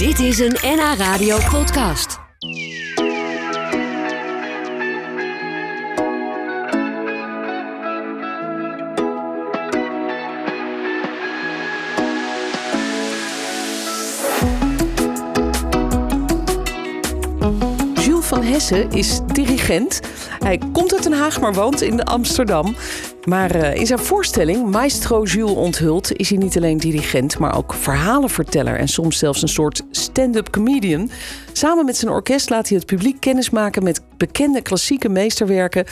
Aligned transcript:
Dit 0.00 0.18
is 0.18 0.38
een 0.38 0.56
NH 0.62 0.94
Radio 0.96 1.38
podcast. 1.50 2.18
Jules 17.94 18.26
van 18.26 18.42
Hessen 18.42 18.90
is 18.90 19.20
dirigent. 19.26 20.00
Hij 20.38 20.60
komt 20.72 20.92
uit 20.92 21.02
Den 21.02 21.12
Haag, 21.12 21.40
maar 21.40 21.54
woont 21.54 21.80
in 21.80 22.04
Amsterdam. 22.04 22.74
Maar 23.24 23.50
eh, 23.54 23.74
in 23.74 23.86
zijn 23.86 23.98
voorstelling 23.98 24.70
Maestro 24.70 25.22
Jules 25.22 25.54
onthult 25.54 26.12
is 26.12 26.28
hij 26.28 26.38
niet 26.38 26.56
alleen 26.56 26.78
dirigent, 26.78 27.38
maar 27.38 27.56
ook 27.56 27.74
verhalenverteller 27.74 28.76
en 28.76 28.88
soms 28.88 29.18
zelfs 29.18 29.42
een 29.42 29.48
soort 29.48 29.82
stand-up 29.90 30.50
comedian. 30.50 31.10
Samen 31.52 31.84
met 31.84 31.96
zijn 31.96 32.12
orkest 32.12 32.50
laat 32.50 32.68
hij 32.68 32.76
het 32.76 32.86
publiek 32.86 33.20
kennismaken 33.20 33.82
met 33.82 34.02
bekende 34.16 34.62
klassieke 34.62 35.08
meesterwerken. 35.08 35.84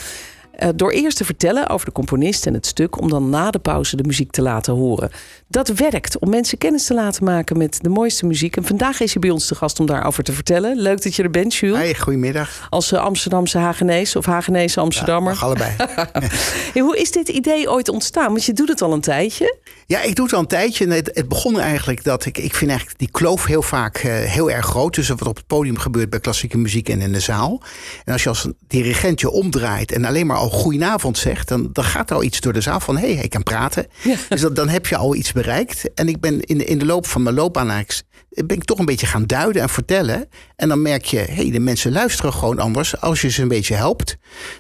Eh, 0.59 0.69
door 0.75 0.91
eerst 0.91 1.17
te 1.17 1.25
vertellen 1.25 1.69
over 1.69 1.87
de 1.87 1.93
componist 1.93 2.47
en 2.47 2.55
het 2.55 2.67
stuk, 2.67 3.01
om 3.01 3.09
dan 3.09 3.31
na 3.31 3.51
de 3.51 3.59
pauze 3.59 3.97
de 3.97 4.03
muziek 4.03 4.31
te 4.31 4.43
laten 4.43 4.75
horen. 4.75 5.11
Dat 5.49 5.69
werkt 5.69 6.19
om 6.19 6.31
mensen 6.31 6.59
kennis 6.59 6.87
te 6.87 6.95
laten 6.95 7.25
maken 7.25 7.59
met 7.59 7.79
de 7.83 7.89
mooiste 7.89 8.27
muziek. 8.27 8.57
En 8.57 8.65
vandaag 8.65 9.01
is 9.01 9.13
hij 9.13 9.21
bij 9.21 9.31
ons 9.31 9.47
te 9.47 9.55
gast 9.55 9.81
om 9.81 9.87
daarover 9.87 10.23
te 10.23 10.33
vertellen. 10.33 10.77
Leuk 10.77 11.03
dat 11.03 11.15
je 11.15 11.23
er 11.23 11.31
bent, 11.31 11.55
Jules. 11.55 11.79
Hey, 11.79 11.95
goedemiddag. 11.95 12.67
Als 12.71 12.93
eh, 12.93 13.01
Amsterdamse 13.01 13.59
Hagenees 13.59 14.17
of 14.17 14.27
Hagenese 14.27 14.81
Amsterdammer. 14.81 15.39
Allebei. 15.41 15.77
Hoe 16.75 16.99
is 16.99 17.11
dit 17.11 17.29
idee 17.29 17.71
ooit 17.71 17.89
ontstaan? 17.89 18.29
Want 18.29 18.45
je 18.45 18.53
doet 18.53 18.69
het 18.69 18.83
al 18.83 18.93
een 18.93 19.01
tijdje. 19.01 19.57
Ja, 19.87 20.03
ik 20.03 20.15
doe 20.15 20.25
het 20.25 20.35
al 20.35 20.41
een 20.41 20.47
tijdje. 20.47 20.87
Het, 20.87 21.11
het 21.15 21.29
begon 21.29 21.61
eigenlijk 21.61 22.05
dat 22.05 22.25
ik, 22.25 22.39
ik 22.39 22.55
vind 22.55 22.71
eigenlijk 22.71 22.99
die 22.99 23.11
kloof 23.11 23.45
heel 23.45 23.63
vaak 23.63 23.97
eh, 23.97 24.13
heel 24.13 24.51
erg 24.51 24.67
groot 24.67 24.93
tussen 24.93 25.19
wat 25.19 25.29
op 25.29 25.37
het 25.37 25.47
podium 25.47 25.79
gebeurt 25.79 26.11
bij 26.11 26.21
klassieke 26.21 26.59
muziek 26.59 26.89
en 26.89 27.01
in 27.01 27.13
de 27.13 27.21
zaal. 27.21 27.63
En 28.05 28.13
als 28.13 28.23
je 28.23 28.29
als 28.29 28.49
dirigent 28.67 29.21
je 29.21 29.31
omdraait 29.31 29.93
en 29.93 30.05
alleen 30.05 30.27
maar 30.27 30.41
al 30.51 30.59
goedenavond 30.59 31.19
zegt, 31.19 31.49
dan, 31.49 31.69
dan 31.73 31.85
gaat 31.85 32.11
er 32.11 32.17
al 32.17 32.23
iets 32.23 32.41
door 32.41 32.53
de 32.53 32.61
zaal 32.61 32.81
van 32.81 32.97
hé, 32.99 33.15
hey, 33.15 33.25
ik 33.25 33.31
kan 33.31 33.43
praten. 33.43 33.87
Ja. 34.03 34.17
Dus 34.29 34.41
dat, 34.41 34.57
dan 34.57 34.69
heb 34.69 34.87
je 34.87 34.97
al 34.97 35.15
iets 35.15 35.33
bereikt. 35.33 35.95
En 35.95 36.09
ik 36.09 36.21
ben 36.21 36.41
in 36.41 36.59
de, 36.59 36.65
in 36.65 36.79
de 36.79 36.87
loop 36.87 37.07
van 37.07 37.23
mijn 37.23 37.35
loopbaan 37.35 37.71
eigenlijk 37.71 38.08
ben 38.29 38.57
ik 38.57 38.65
toch 38.65 38.79
een 38.79 38.85
beetje 38.85 39.07
gaan 39.07 39.27
duiden 39.27 39.63
en 39.63 39.69
vertellen. 39.69 40.29
En 40.57 40.69
dan 40.69 40.83
merk 40.83 41.05
je, 41.05 41.19
hé, 41.19 41.35
hey, 41.35 41.51
de 41.51 41.61
mensen 41.61 41.93
luisteren 41.93 42.33
gewoon 42.33 42.59
anders 42.59 43.01
als 43.01 43.21
je 43.21 43.29
ze 43.31 43.43
een 43.43 43.49
beetje 43.49 43.75
helpt. 43.75 44.17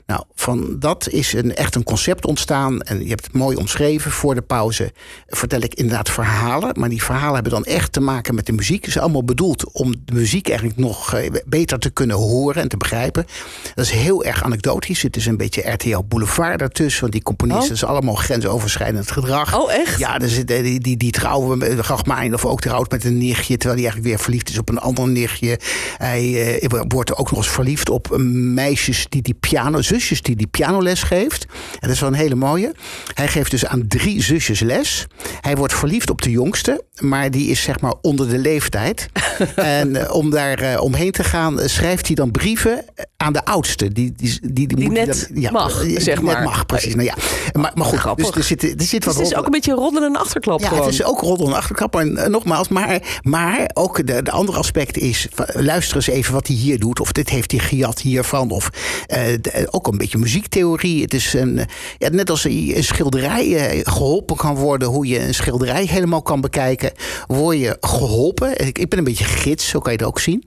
Nou, 0.07 0.23
van 0.35 0.77
dat 0.79 1.09
is 1.09 1.33
een, 1.33 1.55
echt 1.55 1.75
een 1.75 1.83
concept 1.83 2.27
ontstaan. 2.27 2.81
En 2.81 3.03
je 3.03 3.09
hebt 3.09 3.25
het 3.25 3.35
mooi 3.35 3.57
omschreven. 3.57 4.11
Voor 4.11 4.35
de 4.35 4.43
pauze 4.43 4.93
vertel 5.27 5.61
ik 5.61 5.75
inderdaad 5.75 6.11
verhalen. 6.11 6.79
Maar 6.79 6.89
die 6.89 7.03
verhalen 7.03 7.35
hebben 7.35 7.53
dan 7.53 7.65
echt 7.65 7.93
te 7.93 8.01
maken 8.01 8.35
met 8.35 8.47
de 8.47 8.53
muziek. 8.53 8.85
Het 8.85 8.95
is 8.95 9.01
allemaal 9.01 9.25
bedoeld 9.25 9.73
om 9.73 9.95
de 10.05 10.13
muziek 10.13 10.49
eigenlijk 10.49 10.79
nog 10.79 11.15
eh, 11.15 11.31
beter 11.47 11.79
te 11.79 11.91
kunnen 11.91 12.17
horen 12.17 12.63
en 12.63 12.69
te 12.69 12.77
begrijpen. 12.77 13.27
Dat 13.75 13.85
is 13.85 13.91
heel 13.91 14.25
erg 14.25 14.43
anekdotisch. 14.43 15.03
Het 15.03 15.17
is 15.17 15.27
een 15.27 15.37
beetje 15.37 15.71
RTL 15.71 16.05
Boulevard 16.09 16.59
daartussen. 16.59 17.01
Want 17.01 17.13
die 17.13 17.23
componisten, 17.23 17.67
Oh. 17.69 17.75
is 17.75 17.85
allemaal 17.85 18.15
grensoverschrijdend 18.15 19.11
gedrag. 19.11 19.59
Oh, 19.59 19.73
echt? 19.73 19.99
Ja, 19.99 20.19
zit, 20.29 20.51
eh, 20.51 20.63
die, 20.63 20.81
die, 20.81 20.97
die 20.97 21.11
trouwen 21.11 21.59
met 21.59 21.79
Rachmanin 21.81 22.35
of 22.35 22.45
ook 22.45 22.61
trouwt 22.61 22.91
met 22.91 23.05
een 23.05 23.19
nichtje. 23.19 23.48
Terwijl 23.57 23.81
hij 23.81 23.83
eigenlijk 23.91 24.07
weer 24.15 24.19
verliefd 24.25 24.49
is 24.49 24.59
op 24.59 24.69
een 24.69 24.79
ander 24.79 25.09
nichtje. 25.09 25.59
Hij 25.97 26.57
eh, 26.59 26.69
wordt 26.89 27.17
ook 27.17 27.31
nog 27.31 27.39
eens 27.41 27.49
verliefd 27.51 27.89
op 27.91 28.13
eh, 28.13 28.19
meisjes 28.55 29.07
die 29.09 29.23
die 29.23 29.35
piano, 29.35 29.83
zusjes 29.83 30.23
die 30.23 30.37
die 30.37 30.47
pianoles 30.47 31.03
geeft. 31.03 31.43
En 31.73 31.79
dat 31.81 31.91
is 31.91 32.01
wel 32.01 32.09
een 32.09 32.15
hele 32.15 32.35
mooie. 32.35 32.73
Hij 33.15 33.29
geeft 33.29 33.51
dus 33.51 33.67
aan 33.67 33.85
drie 33.89 34.23
zusjes 34.23 34.61
les. 34.61 35.07
Hij 35.41 35.57
wordt 35.57 35.75
verliefd 35.75 36.11
op 36.11 36.23
de 36.23 36.31
jongste, 36.31 36.85
maar 37.01 37.31
die 37.31 37.49
is 37.51 37.63
zeg 37.63 37.81
maar 37.81 37.95
onder 38.03 38.29
de 38.29 38.39
leeftijd. 38.39 39.09
en 39.57 39.97
eh, 39.97 40.15
om 40.15 40.31
daar 40.31 40.59
eh, 40.59 40.81
omheen 40.83 41.13
te 41.13 41.25
gaan, 41.25 41.61
eh, 41.61 41.69
schrijft 41.69 42.07
hij 42.07 42.15
dan 42.17 42.31
brieven 42.31 42.85
aan 43.17 43.33
de 43.33 43.45
oudste. 43.45 43.93
Die, 43.93 44.13
die, 44.17 44.39
die, 44.53 44.67
die, 44.67 44.91
net 44.91 45.29
dan- 45.35 45.53
mag, 45.53 45.83
die 45.83 46.01
zeg 46.01 46.15
net 46.15 46.25
maar. 46.25 46.43
mag, 46.43 46.67
precies. 46.67 46.95
Nou 46.95 47.07
ja. 47.07 47.15
maar, 47.53 47.73
maar 47.75 47.85
goed, 47.87 47.99
Grappig. 47.99 48.27
dus 48.27 48.35
er 48.37 48.43
zit, 48.43 48.63
er 48.63 48.69
zit 48.69 48.77
wat 48.79 48.89
Dus 48.89 48.95
het 48.95 49.07
is 49.07 49.15
roddelen- 49.15 49.39
ook 49.39 49.45
een 49.45 49.51
beetje 49.51 49.73
roddelen 49.73 50.09
en 50.15 50.21
achterklap 50.21 50.61
ja, 50.61 50.69
gewoon. 50.69 50.85
het 50.85 50.93
is 50.93 51.05
ook 51.05 51.21
roddel 51.21 51.47
en 51.47 51.53
achterklap. 51.57 51.97
En 51.97 52.31
nogmaals, 52.31 52.69
maar, 52.69 53.01
maar 53.23 53.38
ook 53.75 54.07
de, 54.07 54.23
de 54.23 54.31
andere 54.31 54.59
aspect 54.59 54.97
is... 54.99 55.29
luister 55.47 55.97
eens 55.97 56.07
even 56.07 56.33
wat 56.33 56.47
hij 56.47 56.57
hier 56.57 56.79
doet. 56.79 57.01
Of 57.01 57.13
dit 57.13 57.29
heeft 57.29 57.51
hij 57.51 57.61
gejat 57.61 58.01
hiervan. 58.01 58.51
Of 58.51 58.71
eh, 59.07 59.23
de- 59.41 59.69
ook 59.71 59.87
een 59.87 59.99
beetje 59.99 60.19
muziektheorie. 60.19 61.03
Het 61.03 61.15
is 61.15 61.33
een, 61.33 61.61
ja, 61.99 62.09
net 62.09 62.31
als 62.31 62.45
een 62.45 62.85
schilderij 62.85 63.57
eh, 63.57 63.81
geholpen 63.83 64.37
kan 64.37 64.55
worden... 64.55 64.89
hoe 64.89 65.07
je 65.07 65.21
een 65.21 65.35
schilderij 65.35 65.85
helemaal 65.85 66.23
kan 66.23 66.41
bekijken... 66.41 66.93
word 67.27 67.59
je 67.59 67.77
geholpen. 67.81 68.67
Ik, 68.67 68.79
ik 68.79 68.89
ben 68.89 68.99
een 68.99 69.05
beetje 69.05 69.25
gids, 69.25 69.69
zo 69.69 69.79
kan 69.79 69.93
je 69.93 69.99
het 69.99 70.07
ook 70.07 70.21
zien. 70.21 70.45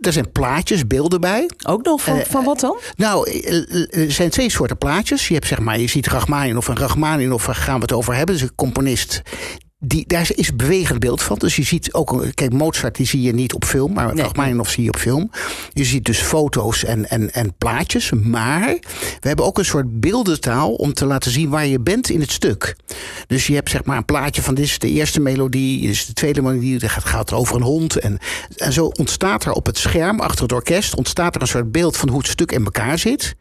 Er 0.00 0.12
zijn 0.12 0.32
plaatjes, 0.32 0.86
beelden 0.86 1.20
bij. 1.20 1.50
Ook 1.66 1.84
nog 1.84 2.02
van, 2.02 2.18
Eh, 2.18 2.24
van 2.28 2.44
wat 2.44 2.60
dan? 2.60 2.78
Nou, 2.96 3.30
er 3.90 4.10
zijn 4.12 4.30
twee 4.30 4.50
soorten 4.50 4.78
plaatjes. 4.78 5.28
Je 5.28 5.34
hebt 5.34 5.46
zeg 5.46 5.58
maar, 5.58 5.78
je 5.78 5.88
ziet 5.88 6.06
Rachmaninoff 6.06 6.68
en 6.68 6.76
Rachmaninoff, 6.76 7.46
waar 7.46 7.54
gaan 7.54 7.74
we 7.76 7.80
het 7.82 7.92
over 7.92 8.14
hebben? 8.14 8.34
Is 8.34 8.42
een 8.42 8.54
componist. 8.54 9.22
Die, 9.84 10.06
daar 10.06 10.30
is 10.34 10.56
bewegend 10.56 10.98
beeld 10.98 11.22
van. 11.22 11.38
Dus 11.38 11.56
je 11.56 11.62
ziet 11.62 11.92
ook, 11.92 12.26
kijk, 12.34 12.52
Mozart 12.52 12.96
die 12.96 13.06
zie 13.06 13.22
je 13.22 13.32
niet 13.32 13.54
op 13.54 13.64
film, 13.64 13.92
maar 13.92 14.14
Nee. 14.14 14.24
Rachmaninoff 14.24 14.70
zie 14.70 14.82
je 14.82 14.88
op 14.88 14.96
film. 14.96 15.30
Je 15.72 15.84
ziet 15.84 16.04
dus 16.04 16.18
foto's 16.18 16.84
en, 16.84 17.08
en, 17.10 17.32
en 17.32 17.54
plaatjes. 17.58 18.10
Maar 18.10 18.66
we 19.20 19.28
hebben 19.28 19.44
ook 19.44 19.58
een 19.58 19.64
soort 19.64 20.00
beeldentaal 20.00 20.74
om 20.74 20.92
te 20.92 21.06
laten 21.06 21.30
zien 21.30 21.48
waar 21.48 21.66
je 21.66 21.80
bent 21.80 22.10
in 22.10 22.20
het 22.20 22.32
stuk. 22.32 22.76
Dus 23.26 23.46
je 23.46 23.54
hebt 23.54 23.70
zeg 23.70 23.84
maar 23.84 23.96
een 23.96 24.04
plaatje 24.04 24.42
van 24.42 24.54
dit 24.54 24.64
is 24.64 24.78
de 24.78 24.90
eerste 24.90 25.20
melodie, 25.20 25.80
dit 25.80 25.90
is 25.90 26.06
de 26.06 26.12
tweede 26.12 26.42
melodie, 26.42 26.88
gaat, 26.88 27.04
gaat 27.04 27.32
over 27.32 27.56
een 27.56 27.62
hond. 27.62 27.96
En, 27.96 28.18
en 28.56 28.72
zo 28.72 28.86
ontstaat 28.86 29.44
er 29.44 29.52
op 29.52 29.66
het 29.66 29.78
scherm 29.78 30.20
achter 30.20 30.42
het 30.42 30.52
orkest 30.52 30.94
ontstaat 30.94 31.34
er 31.34 31.40
een 31.40 31.46
soort 31.46 31.72
beeld 31.72 31.96
van 31.96 32.08
hoe 32.08 32.18
het 32.18 32.28
stuk 32.28 32.52
in 32.52 32.64
elkaar 32.64 32.98
zit. 32.98 33.34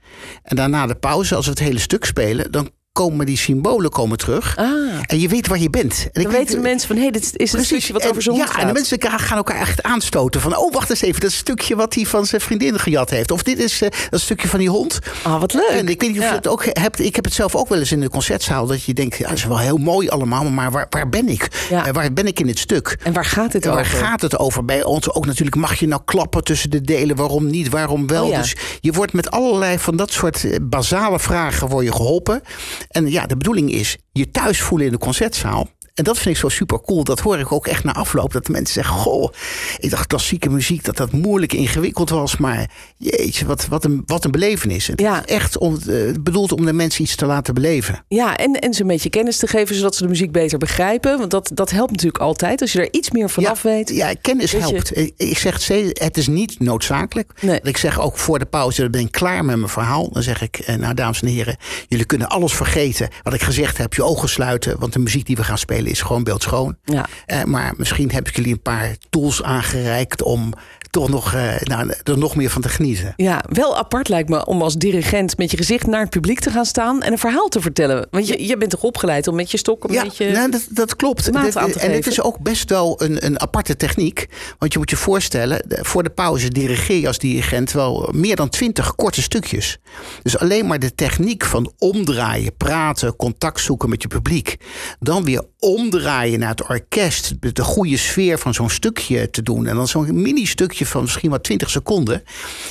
En 0.43 0.55
daarna 0.55 0.85
de 0.85 0.95
pauze, 0.95 1.35
als 1.35 1.45
we 1.45 1.51
het 1.51 1.59
hele 1.59 1.79
stuk 1.79 2.05
spelen, 2.05 2.51
dan 2.51 2.69
komen 2.93 3.25
die 3.25 3.37
symbolen 3.37 3.89
komen 3.89 4.17
terug. 4.17 4.57
Ah, 4.57 4.65
En 5.05 5.19
je 5.19 5.27
weet 5.27 5.47
waar 5.47 5.59
je 5.59 5.69
bent. 5.69 6.07
En 6.11 6.21
dan 6.21 6.31
weet- 6.31 6.41
weten 6.41 6.55
de 6.55 6.61
mensen 6.61 6.87
van, 6.87 6.97
hé, 6.97 7.09
dit 7.09 7.31
is 7.37 7.53
een 7.53 7.65
stukje 7.65 7.93
wat 7.93 8.09
over 8.09 8.21
zo'n 8.21 8.35
Ja, 8.35 8.45
gaat. 8.45 8.61
en 8.61 8.67
de 8.67 8.73
mensen 8.73 8.97
gaan 9.01 9.37
elkaar 9.37 9.59
echt 9.59 9.83
aanstoten. 9.83 10.41
Van, 10.41 10.57
oh, 10.57 10.73
wacht 10.73 10.89
eens 10.89 11.01
even, 11.01 11.21
dat 11.21 11.29
is 11.29 11.37
stukje 11.37 11.75
wat 11.75 11.93
hij 11.95 12.05
van 12.05 12.25
zijn 12.25 12.41
vriendin 12.41 12.79
gejat 12.79 13.09
heeft. 13.09 13.31
Of 13.31 13.43
dit 13.43 13.59
is 13.59 13.81
eh, 13.81 13.89
dat 14.09 14.21
stukje 14.21 14.47
van 14.47 14.59
die 14.59 14.69
hond. 14.69 14.99
Ah, 15.23 15.39
wat 15.39 15.53
leuk. 15.53 15.69
En 15.69 15.87
ik 15.87 16.01
weet 16.01 16.09
niet 16.09 16.17
of 16.19 16.23
Ja. 16.23 16.29
je 16.29 16.35
het 16.35 16.47
ook 16.47 16.65
hebt. 16.69 16.99
Ik 16.99 17.15
heb 17.15 17.25
het 17.25 17.33
zelf 17.33 17.55
ook 17.55 17.67
wel 17.69 17.79
eens 17.79 17.91
in 17.91 17.99
de 17.99 18.09
concertzaal. 18.09 18.65
Dat 18.65 18.83
je 18.83 18.93
denkt, 18.93 19.17
ja, 19.17 19.27
dat 19.27 19.37
is 19.37 19.45
wel 19.45 19.59
heel 19.59 19.77
mooi 19.77 20.09
allemaal. 20.09 20.43
Maar 20.43 20.71
waar, 20.71 20.87
waar 20.89 21.09
ben 21.09 21.27
ik? 21.29 21.47
Ja. 21.69 21.85
Eh, 21.85 21.93
waar 21.93 22.13
ben 22.13 22.27
ik 22.27 22.39
in 22.39 22.47
het 22.47 22.59
stuk? 22.59 22.97
En 23.03 23.13
waar 23.13 23.25
gaat 23.25 23.51
dit 23.51 23.65
Waar 23.65 23.79
over? 23.79 23.97
gaat 23.97 24.21
het 24.21 24.37
over? 24.39 24.65
Bij 24.65 24.83
ons 24.83 25.11
ook 25.11 25.25
natuurlijk, 25.25 25.55
mag 25.55 25.75
je 25.79 25.87
nou 25.87 26.01
klappen 26.05 26.43
tussen 26.43 26.69
de 26.69 26.81
delen? 26.81 27.15
Waarom 27.15 27.45
niet? 27.49 27.69
Waarom 27.69 28.07
wel? 28.07 28.27
Oh. 28.27 28.37
Dus 28.37 28.55
je 28.79 28.91
wordt 28.91 29.13
met 29.13 29.31
allerlei 29.31 29.79
van 29.79 29.95
dat 29.95 30.11
soort 30.11 30.43
eh, 30.43 30.55
basale 30.61 31.19
vragen 31.19 31.67
word 31.67 31.85
je 31.85 31.91
geholpen. 31.91 32.41
En 32.87 33.09
ja, 33.09 33.25
de 33.25 33.37
bedoeling 33.37 33.71
is 33.71 33.97
je 34.11 34.31
thuis 34.31 34.61
voelen 34.61 34.87
in 34.87 34.93
de 34.93 34.99
concertzaal. 34.99 35.69
En 35.93 36.03
dat 36.03 36.17
vind 36.19 36.35
ik 36.35 36.41
zo 36.41 36.49
super 36.49 36.81
cool. 36.81 37.03
Dat 37.03 37.19
hoor 37.19 37.39
ik 37.39 37.51
ook 37.51 37.67
echt 37.67 37.83
na 37.83 37.93
afloop. 37.93 38.31
Dat 38.33 38.45
de 38.45 38.51
mensen 38.51 38.73
zeggen: 38.73 38.95
Goh, 38.95 39.31
ik 39.79 39.89
dacht 39.89 40.07
klassieke 40.07 40.49
muziek 40.49 40.83
dat 40.83 40.97
dat 40.97 41.11
moeilijk 41.11 41.53
ingewikkeld 41.53 42.09
was. 42.09 42.37
Maar 42.37 42.69
jeetje, 42.97 43.45
wat, 43.45 43.67
wat, 43.67 43.85
een, 43.85 44.03
wat 44.05 44.25
een 44.25 44.31
belevenis. 44.31 44.87
Het 44.87 44.99
Ja. 44.99 45.25
is 45.25 45.33
echt 45.33 45.57
om, 45.57 45.79
eh, 45.89 45.95
bedoeld 46.19 46.51
om 46.51 46.65
de 46.65 46.73
mensen 46.73 47.03
iets 47.03 47.15
te 47.15 47.25
laten 47.25 47.53
beleven. 47.53 48.05
Ja, 48.07 48.37
en, 48.37 48.53
en 48.53 48.73
ze 48.73 48.81
een 48.81 48.87
beetje 48.87 49.09
kennis 49.09 49.37
te 49.37 49.47
geven, 49.47 49.75
zodat 49.75 49.95
ze 49.95 50.03
de 50.03 50.09
muziek 50.09 50.31
beter 50.31 50.57
begrijpen. 50.57 51.17
Want 51.17 51.31
dat, 51.31 51.51
dat 51.53 51.71
helpt 51.71 51.91
natuurlijk 51.91 52.23
altijd. 52.23 52.61
Als 52.61 52.71
je 52.71 52.79
er 52.81 52.93
iets 52.93 53.11
meer 53.11 53.29
vanaf 53.29 53.63
ja, 53.63 53.69
weet. 53.69 53.89
Ja, 53.89 54.13
kennis 54.21 54.51
je- 54.51 54.57
helpt. 54.57 54.97
Ik- 54.97 55.37
zeg 55.37 55.53
het 55.53 55.61
steeds, 55.61 55.99
het 56.03 56.17
is 56.17 56.27
niet 56.27 56.59
noodzakelijk. 56.59 57.31
Nee. 57.41 57.59
Ik 57.63 57.77
zeg 57.77 57.99
ook 57.99 58.17
voor 58.17 58.39
de 58.39 58.45
pauze, 58.45 58.81
dan 58.81 58.91
ben 58.91 59.01
ik 59.01 59.11
klaar 59.11 59.45
met 59.45 59.55
mijn 59.57 59.69
verhaal. 59.69 60.09
Dan 60.11 60.23
zeg 60.23 60.41
ik, 60.41 60.57
eh, 60.59 60.75
nou 60.75 60.93
dames 60.93 61.21
en 61.21 61.27
heren, 61.27 61.57
jullie 61.87 62.05
kunnen 62.05 62.29
alles 62.29 62.53
vergeten. 62.53 63.09
Wat 63.23 63.33
ik 63.33 63.41
gezegd 63.41 63.77
heb, 63.77 63.93
je 63.93 64.03
ogen 64.03 64.29
sluiten. 64.29 64.79
Want 64.79 64.93
de 64.93 64.99
muziek 64.99 65.25
die 65.25 65.35
we 65.35 65.43
gaan 65.43 65.57
spelen 65.57 65.90
is 65.91 66.01
gewoon 66.01 66.23
beeldschoon. 66.23 66.77
Ja. 66.83 67.07
Eh, 67.25 67.43
maar 67.43 67.73
misschien 67.77 68.11
heb 68.11 68.27
ik 68.27 68.35
jullie 68.35 68.51
een 68.51 68.61
paar 68.61 68.95
tools 69.09 69.43
aangereikt 69.43 70.21
om 70.21 70.53
toch 70.91 71.09
nog, 71.09 71.33
eh, 71.33 71.59
nou, 71.59 71.93
er 72.03 72.17
nog 72.17 72.35
meer 72.35 72.49
van 72.49 72.61
te 72.61 72.69
genieten. 72.69 73.13
Ja, 73.15 73.43
wel 73.49 73.77
apart 73.77 74.09
lijkt 74.09 74.29
me 74.29 74.45
om 74.45 74.61
als 74.61 74.75
dirigent 74.75 75.37
met 75.37 75.51
je 75.51 75.57
gezicht 75.57 75.87
naar 75.87 76.01
het 76.01 76.09
publiek 76.09 76.39
te 76.39 76.49
gaan 76.49 76.65
staan 76.65 77.01
en 77.01 77.11
een 77.11 77.17
verhaal 77.17 77.47
te 77.47 77.61
vertellen. 77.61 78.07
Want 78.11 78.27
je, 78.27 78.45
je 78.45 78.57
bent 78.57 78.71
toch 78.71 78.83
opgeleid 78.83 79.27
om 79.27 79.35
met 79.35 79.51
je 79.51 79.57
stok 79.57 79.83
een 79.83 79.93
Ja, 79.93 80.03
beetje. 80.03 80.31
nou, 80.31 80.51
dat, 80.51 80.65
dat 80.69 80.95
klopt. 80.95 81.25
Dit- 81.25 81.35
en 81.35 81.41
het 81.67 81.79
geven. 81.79 82.11
is 82.11 82.21
ook 82.21 82.39
best 82.39 82.69
wel 82.69 83.01
een, 83.03 83.25
een 83.25 83.39
aparte 83.41 83.77
techniek. 83.77 84.27
Want 84.59 84.73
je 84.73 84.79
moet 84.79 84.89
je 84.89 84.95
voorstellen, 84.95 85.65
voor 85.67 86.03
de 86.03 86.09
pauze 86.09 86.47
dirigeer 86.49 86.99
je 86.99 87.07
als 87.07 87.17
dirigent 87.17 87.71
wel 87.71 88.09
meer 88.15 88.35
dan 88.35 88.49
twintig 88.49 88.95
korte 88.95 89.21
stukjes. 89.21 89.77
Dus 90.23 90.37
alleen 90.37 90.67
maar 90.67 90.79
de 90.79 90.95
techniek 90.95 91.45
van 91.45 91.71
omdraaien, 91.77 92.55
praten, 92.57 93.15
contact 93.15 93.59
zoeken 93.59 93.89
met 93.89 94.01
je 94.01 94.07
publiek. 94.07 94.55
Dan 94.99 95.23
weer 95.23 95.43
omdraaien 95.59 96.39
naar 96.39 96.49
het 96.49 96.67
orkest. 96.67 97.33
De 97.55 97.63
goede 97.63 97.97
sfeer 97.97 98.39
van 98.39 98.53
zo'n 98.53 98.69
stukje 98.69 99.29
te 99.29 99.41
doen. 99.41 99.67
En 99.67 99.75
dan 99.75 99.87
zo'n 99.87 100.21
mini-stukje 100.21 100.80
van 100.87 101.01
misschien 101.01 101.29
maar 101.29 101.41
20 101.41 101.69
seconden. 101.69 102.23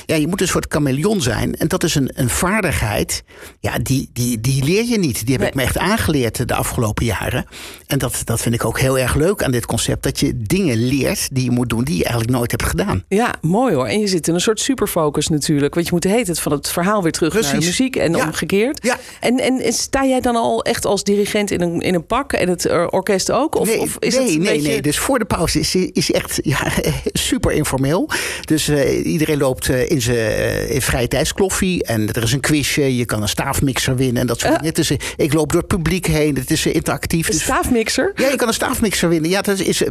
Ja, 0.05 0.15
je 0.15 0.27
moet 0.27 0.41
een 0.41 0.47
soort 0.47 0.65
chameleon 0.69 1.21
zijn. 1.21 1.55
En 1.55 1.67
dat 1.67 1.83
is 1.83 1.95
een, 1.95 2.11
een 2.13 2.29
vaardigheid. 2.29 3.23
Ja, 3.59 3.77
die, 3.79 4.09
die, 4.13 4.41
die 4.41 4.63
leer 4.63 4.83
je 4.83 4.99
niet. 4.99 5.25
Die 5.25 5.37
heb 5.37 5.47
ik 5.47 5.55
me 5.55 5.61
echt 5.61 5.77
aangeleerd 5.77 6.47
de 6.47 6.55
afgelopen 6.55 7.05
jaren. 7.05 7.45
En 7.87 7.99
dat, 7.99 8.21
dat 8.23 8.41
vind 8.41 8.55
ik 8.55 8.65
ook 8.65 8.79
heel 8.79 8.97
erg 8.97 9.15
leuk 9.15 9.43
aan 9.43 9.51
dit 9.51 9.65
concept. 9.65 10.03
Dat 10.03 10.19
je 10.19 10.37
dingen 10.37 10.87
leert 10.87 11.35
die 11.35 11.43
je 11.43 11.51
moet 11.51 11.69
doen 11.69 11.83
die 11.83 11.97
je 11.97 12.03
eigenlijk 12.03 12.33
nooit 12.33 12.51
hebt 12.51 12.63
gedaan. 12.63 13.03
Ja, 13.07 13.33
mooi 13.41 13.75
hoor. 13.75 13.87
En 13.87 13.99
je 13.99 14.07
zit 14.07 14.27
in 14.27 14.33
een 14.33 14.41
soort 14.41 14.59
superfocus 14.59 15.27
natuurlijk. 15.27 15.73
Want 15.73 15.85
je 15.85 15.93
moet 15.93 16.03
hele 16.03 16.25
tijd 16.25 16.39
van 16.39 16.51
het 16.51 16.69
verhaal 16.69 17.03
weer 17.03 17.11
terug 17.11 17.33
naar 17.33 17.51
de 17.51 17.65
muziek 17.65 17.95
en 17.95 18.15
omgekeerd. 18.15 18.83
Ja. 18.83 18.97
En, 19.19 19.39
en 19.39 19.73
sta 19.73 20.05
jij 20.05 20.19
dan 20.21 20.35
al 20.35 20.63
echt 20.63 20.85
als 20.85 21.03
dirigent 21.03 21.51
in 21.51 21.61
een, 21.61 21.79
in 21.79 21.95
een 21.95 22.05
pak 22.05 22.33
en 22.33 22.49
het 22.49 22.65
eh, 22.65 22.87
orkest 22.89 23.31
ook? 23.31 23.55
Of, 23.55 23.67
nee, 23.67 23.79
of 23.79 23.95
is 23.99 24.15
nee, 24.15 24.23
het 24.23 24.37
nee, 24.37 24.53
beetje... 24.53 24.67
nee. 24.67 24.81
Dus 24.81 24.99
voor 24.99 25.19
de 25.19 25.25
pauze 25.25 25.59
is, 25.59 25.75
is 25.75 26.11
echt 26.11 26.39
ja, 26.43 26.71
super 27.13 27.51
informeel. 27.51 28.00
Dus 28.45 28.69
uh, 28.69 29.05
iedereen 29.05 29.37
loopt 29.37 29.69
uh, 29.69 29.89
in 29.89 30.01
zijn 30.01 30.73
uh, 30.73 30.81
vrije 30.81 31.07
tijdskloffie. 31.07 31.83
En 31.83 32.13
er 32.13 32.23
is 32.23 32.33
een 32.33 32.39
quizje. 32.39 32.95
Je 32.95 33.05
kan 33.05 33.21
een 33.21 33.29
staafmixer 33.29 33.95
winnen. 33.95 34.21
En 34.21 34.27
dat 34.27 34.39
soort 34.39 34.59
dingen. 34.59 34.73
is, 34.73 34.91
ik 35.15 35.33
loop 35.33 35.51
door 35.51 35.61
het 35.61 35.69
publiek 35.69 36.05
heen. 36.05 36.35
Het 36.35 36.51
is 36.51 36.65
interactief. 36.65 37.27
Een 37.27 37.33
dus, 37.33 37.43
staafmixer? 37.43 38.11
Ja, 38.15 38.27
je 38.27 38.35
kan 38.35 38.47
een 38.47 38.53
staafmixer 38.53 39.09
winnen. 39.09 39.29
Ja, 39.29 39.41
dat 39.41 39.59
is, 39.59 39.83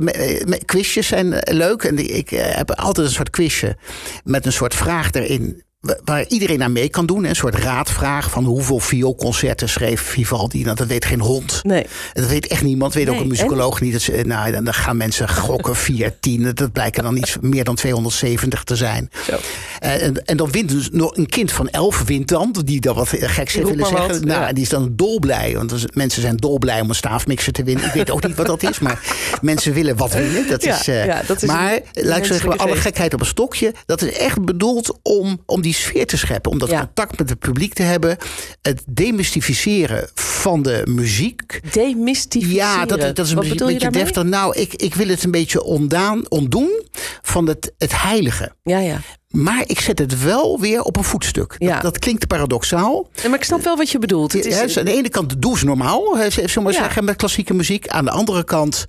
quizjes 0.64 1.06
zijn 1.06 1.34
leuk. 1.40 1.82
En 1.82 2.16
ik 2.16 2.30
heb 2.30 2.70
altijd 2.70 3.06
een 3.06 3.12
soort 3.12 3.30
quizje 3.30 3.76
met 4.24 4.46
een 4.46 4.52
soort 4.52 4.74
vraag 4.74 5.12
erin 5.12 5.62
waar 6.04 6.26
iedereen 6.26 6.62
aan 6.62 6.72
mee 6.72 6.88
kan 6.88 7.06
doen. 7.06 7.24
Een 7.24 7.36
soort 7.36 7.54
raadvraag 7.54 8.30
van 8.30 8.44
hoeveel 8.44 8.78
vioolconcerten 8.78 9.68
schreef 9.68 10.00
Vivaldi. 10.00 10.62
Nou, 10.64 10.76
dat 10.76 10.86
weet 10.86 11.04
geen 11.04 11.20
hond. 11.20 11.60
Nee. 11.62 11.86
Dat 12.12 12.26
weet 12.26 12.46
echt 12.46 12.62
niemand. 12.62 12.94
Weet 12.94 13.06
Nee, 13.06 13.14
ook 13.14 13.20
een 13.20 13.28
muzikoloog 13.28 13.80
niet. 13.80 13.92
Dat 13.92 14.00
ze, 14.02 14.22
nou, 14.26 14.50
dan 14.62 14.74
gaan 14.74 14.96
mensen 14.96 15.28
gokken 15.28 15.76
4, 15.86 16.20
10. 16.20 16.54
Dat 16.54 16.72
blijken 16.72 17.02
dan 17.02 17.16
iets 17.16 17.36
meer 17.40 17.64
dan 17.64 17.74
270 17.74 18.64
te 18.64 18.76
zijn. 18.76 19.10
Zo. 19.26 19.36
Eh, 19.80 20.02
en, 20.02 20.24
en 20.24 20.36
dan 20.36 20.50
wint 20.50 20.68
dus 20.68 20.88
nog 20.92 21.16
een 21.16 21.26
kind 21.26 21.52
van 21.52 21.68
11 21.68 22.02
wint 22.06 22.28
dan. 22.28 22.54
Die 22.64 22.80
dat 22.80 22.94
wat 22.94 23.08
geks 23.08 23.54
Roep 23.54 23.64
willen 23.64 23.86
zeggen. 23.86 24.08
wat, 24.08 24.24
nou, 24.24 24.40
ja. 24.40 24.52
die 24.52 24.62
is 24.62 24.68
dan 24.68 24.92
dolblij. 24.92 25.54
Want 25.54 25.94
mensen 25.94 26.22
zijn 26.22 26.36
dolblij 26.36 26.80
om 26.80 26.88
een 26.88 26.94
staafmixer 26.94 27.52
te 27.52 27.62
winnen. 27.64 27.84
Ik 27.84 27.92
weet 27.92 28.10
ook 28.10 28.26
niet 28.26 28.36
wat 28.36 28.46
dat 28.46 28.62
is. 28.62 28.78
Maar 28.78 29.16
mensen 29.42 29.72
willen 29.72 29.96
wat 29.96 30.12
winnen. 30.12 30.48
Dat 30.48 30.62
Ja, 30.62 30.78
is, 30.78 30.88
eh, 30.88 31.04
ja, 31.04 31.22
dat 31.26 31.42
is 31.42 31.48
maar 31.48 31.72
een 31.72 31.80
laat 31.80 32.18
ik 32.18 32.24
zeggen, 32.24 32.26
menselijke 32.26 32.58
alle 32.58 32.76
gekheid 32.76 33.14
op 33.14 33.20
een 33.20 33.26
stokje. 33.26 33.74
Dat 33.86 34.02
is 34.02 34.12
echt 34.12 34.44
bedoeld 34.44 34.98
om, 35.02 35.42
om 35.46 35.60
die 35.60 35.74
sfeer 35.74 36.06
te 36.06 36.16
scheppen. 36.16 36.52
Om 36.52 36.58
dat 36.58 36.68
contact 36.68 37.18
met 37.18 37.28
het 37.28 37.38
publiek 37.38 37.74
te 37.74 37.82
hebben. 37.82 38.16
Het 38.62 38.82
demystificeren 38.86 40.08
van 40.14 40.62
de 40.62 40.82
muziek. 40.84 41.60
Demystificeren. 41.72 42.56
Ja, 42.56 42.84
dat, 42.84 43.16
dat 43.16 43.26
is 43.26 43.32
een 43.32 43.56
beetje, 43.66 43.90
deftig. 43.90 44.22
Nou, 44.22 44.58
ik, 44.58 44.74
ik 44.74 44.94
wil 44.94 45.08
het 45.08 45.24
een 45.24 45.30
beetje 45.30 45.62
ondaan, 45.62 46.28
ontdoen 46.28 46.82
van 47.22 47.46
het, 47.46 47.72
het 47.78 48.02
heilige. 48.02 48.52
Ja, 48.62 48.78
ja. 48.78 49.00
Maar 49.30 49.62
ik 49.66 49.80
zet 49.80 49.98
het 49.98 50.22
wel 50.22 50.60
weer 50.60 50.82
op 50.82 50.96
een 50.96 51.04
voetstuk. 51.04 51.54
Ja. 51.58 51.72
Dat, 51.72 51.82
dat 51.82 51.98
klinkt 51.98 52.26
paradoxaal. 52.26 53.08
Ja, 53.22 53.28
maar 53.28 53.38
ik 53.38 53.44
snap 53.44 53.62
wel 53.62 53.76
wat 53.76 53.90
je 53.90 53.98
bedoelt. 53.98 54.32
Het 54.32 54.46
is, 54.46 54.56
Ja, 54.56 54.62
dus 54.62 54.78
aan 54.78 54.84
de 54.84 54.92
ene 54.92 55.08
kant 55.08 55.42
doe 55.42 55.58
ze 55.58 55.64
normaal, 55.64 56.16
zullen 56.28 56.54
we 56.54 56.60
maar 56.60 56.72
zeggen, 56.72 57.04
met 57.04 57.16
klassieke 57.16 57.54
muziek. 57.54 57.88
Aan 57.88 58.04
de 58.04 58.10
andere 58.10 58.44
kant. 58.44 58.86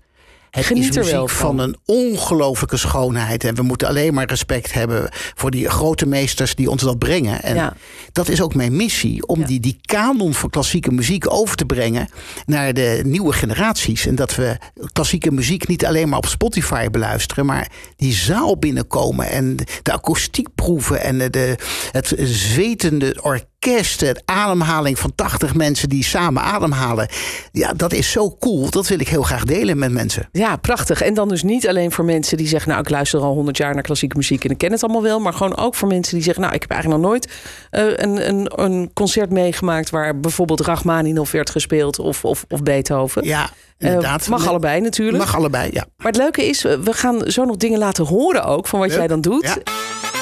Het 0.52 0.66
Geniet 0.66 0.90
is 0.90 0.96
muziek 0.96 1.14
van. 1.14 1.28
van. 1.30 1.60
een 1.60 1.76
ongelofelijke 1.86 2.78
schoonheid. 2.78 3.44
En 3.44 3.56
we 3.56 3.62
moeten 3.62 3.88
alleen 3.88 4.14
maar 4.14 4.26
respect 4.28 4.74
hebben 4.74 5.10
voor 5.36 5.52
die 5.52 5.70
grote 5.70 6.06
meesters 6.06 6.56
die 6.56 6.70
ons 6.70 6.82
dat 6.84 6.98
brengen. 7.00 7.42
En 7.44 7.56
Ja. 7.56 7.74
dat 8.12 8.28
is 8.28 8.42
ook 8.42 8.56
mijn 8.56 8.76
missie. 8.76 9.28
Om 9.28 9.40
Ja. 9.40 9.46
die, 9.46 9.60
die 9.60 9.80
kanon 9.82 10.34
van 10.34 10.50
klassieke 10.50 10.92
muziek 10.92 11.34
over 11.34 11.56
te 11.56 11.66
brengen 11.66 12.10
naar 12.46 12.74
de 12.74 13.02
nieuwe 13.06 13.34
generaties. 13.34 14.06
En 14.06 14.16
dat 14.16 14.36
we 14.36 14.58
klassieke 14.94 15.32
muziek 15.32 15.68
niet 15.68 15.86
alleen 15.86 16.10
maar 16.10 16.18
op 16.18 16.26
Spotify 16.26 16.90
beluisteren. 16.90 17.46
Maar 17.46 17.68
die 17.96 18.14
zaal 18.14 18.58
binnenkomen 18.58 19.30
en 19.30 19.56
de 19.82 19.92
akoestiek 19.92 20.48
proeven. 20.56 21.02
En 21.02 21.18
de, 21.18 21.30
de, 21.30 21.56
het 21.92 22.14
zwetende 22.24 23.18
orkest. 23.22 23.50
Het 23.70 24.22
ademhaling 24.26 25.00
van 25.00 25.16
80 25.16 25.56
mensen 25.56 25.90
die 25.90 26.04
samen 26.04 26.42
ademhalen. 26.42 27.08
Ja, 27.52 27.74
dat 27.74 27.94
is 27.94 28.12
zo 28.12 28.36
cool. 28.40 28.70
Dat 28.70 28.88
wil 28.88 29.00
ik 29.00 29.08
heel 29.08 29.22
graag 29.22 29.44
delen 29.44 29.78
met 29.78 29.92
mensen. 29.92 30.30
Ja, 30.32 30.56
prachtig. 30.56 31.02
En 31.02 31.14
dan 31.14 31.28
dus 31.28 31.44
niet 31.44 31.68
alleen 31.68 31.92
voor 31.92 32.06
mensen 32.06 32.38
die 32.38 32.48
zeggen... 32.48 32.70
nou, 32.70 32.82
ik 32.82 32.90
luister 32.90 33.20
al 33.20 33.34
honderd 33.34 33.58
jaar 33.58 33.74
naar 33.74 33.84
klassieke 33.84 34.18
muziek... 34.18 34.44
en 34.44 34.50
ik 34.50 34.58
ken 34.58 34.72
het 34.72 34.84
allemaal 34.84 35.02
wel. 35.02 35.20
Maar 35.20 35.34
gewoon 35.34 35.58
ook 35.58 35.76
voor 35.76 35.88
mensen 35.88 36.14
die 36.14 36.24
zeggen... 36.24 36.44
nou, 36.44 36.56
ik 36.56 36.62
heb 36.62 36.72
eigenlijk 36.72 37.02
nog 37.02 37.12
nooit 37.12 37.30
eh, 37.70 37.86
een, 37.86 38.28
een, 38.30 38.52
een 38.56 38.92
concert 38.94 39.30
meegemaakt... 39.30 39.90
waar 39.90 40.20
bijvoorbeeld 40.20 40.62
Rachmaninoff 40.62 41.32
werd 41.32 41.50
gespeeld 41.50 42.00
of, 42.00 42.26
of, 42.26 42.46
of 42.50 42.64
Beethoven. 42.64 43.24
Ja, 43.24 43.50
inderdaad. 43.78 44.28
mag 44.28 44.48
allebei 44.48 44.82
natuurlijk. 44.82 45.18
Mag 45.18 45.36
allebei, 45.36 45.70
ja. 45.74 45.86
Maar 45.98 46.08
het 46.08 46.18
leuke 46.18 46.46
is, 46.46 46.62
we 46.62 46.94
gaan 46.94 47.22
zo 47.32 47.46
nog 47.46 47.58
dingen 47.58 47.80
laten 47.80 48.06
horen 48.06 48.44
ook... 48.44 48.68
van 48.68 48.80
wat 48.80 48.94
jij 48.94 49.08
dan 49.08 49.22
doet. 49.22 49.44
Ja. 49.44 50.21